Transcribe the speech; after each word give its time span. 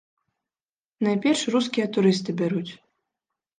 Найперш, 1.09 1.45
рускія 1.57 1.87
турысты 1.99 2.37
бяруць. 2.43 2.67